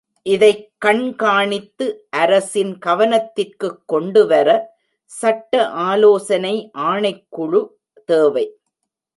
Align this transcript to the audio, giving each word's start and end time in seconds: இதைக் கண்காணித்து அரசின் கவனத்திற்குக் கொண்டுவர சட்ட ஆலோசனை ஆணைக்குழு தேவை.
இதைக் 0.23 0.71
கண்காணித்து 0.85 2.07
அரசின் 2.09 2.77
கவனத்திற்குக் 2.85 3.83
கொண்டுவர 3.85 4.75
சட்ட 5.05 5.67
ஆலோசனை 5.67 6.71
ஆணைக்குழு 6.77 7.67
தேவை. 8.05 8.59